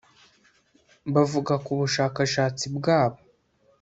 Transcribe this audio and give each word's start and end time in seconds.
Bavuga 1.13 1.53
ku 1.65 1.71
bushakashatsi 1.79 2.65
bwabo 2.77 3.19